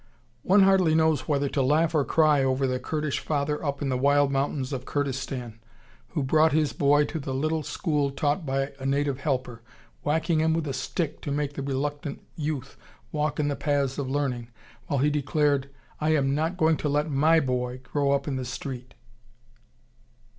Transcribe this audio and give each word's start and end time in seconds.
]One 0.41 0.63
hardly 0.63 0.95
knows 0.95 1.27
whether 1.27 1.47
to 1.49 1.61
laugh 1.61 1.93
or 1.93 2.03
to 2.03 2.09
cry 2.09 2.43
over 2.43 2.65
the 2.65 2.79
Kurdish 2.79 3.19
father 3.19 3.63
up 3.63 3.83
in 3.83 3.89
the 3.89 3.97
wild 3.99 4.31
mountains 4.31 4.73
of 4.73 4.83
Kurdistan 4.83 5.59
who 6.15 6.23
brought 6.23 6.53
his 6.53 6.73
boy 6.73 7.05
to 7.05 7.19
the 7.19 7.35
little 7.35 7.61
school 7.61 8.09
taught 8.09 8.43
by 8.43 8.73
a 8.79 8.85
native 8.87 9.19
helper, 9.19 9.61
whacking 10.01 10.39
him 10.39 10.55
with 10.55 10.67
a 10.67 10.73
stick 10.73 11.21
to 11.21 11.31
make 11.31 11.53
the 11.53 11.61
reluctant 11.61 12.19
youth 12.35 12.77
walk 13.11 13.39
in 13.39 13.47
the 13.47 13.55
paths 13.55 13.99
of 13.99 14.09
learning, 14.09 14.47
while 14.87 14.97
he 15.01 15.11
declared, 15.11 15.69
"I 15.99 16.15
am 16.15 16.33
not 16.33 16.57
going 16.57 16.77
to 16.77 16.89
let 16.89 17.11
my 17.11 17.39
boy 17.39 17.79
grow 17.83 18.11
up 18.11 18.27
in 18.27 18.37
the 18.37 18.45
street." 18.45 18.95